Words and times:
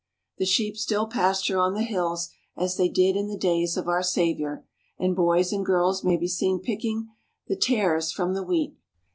The 0.39 0.47
sheep 0.47 0.77
still 0.77 1.05
pasture 1.05 1.59
on 1.59 1.75
the 1.75 1.83
hills 1.83 2.31
as 2.57 2.75
they 2.75 2.89
did 2.89 3.15
in 3.15 3.27
the 3.27 3.37
days 3.37 3.77
of 3.77 3.87
our 3.87 4.01
Saviour, 4.01 4.65
and 4.97 5.15
boys 5.15 5.53
and 5.53 5.63
girls 5.63 6.03
may 6.03 6.17
be 6.17 6.27
seen 6.27 6.59
picking 6.59 7.09
the 7.47 7.55
tares 7.55 8.11
from 8.11 8.33
the 8.33 8.41
wheat. 8.41 8.75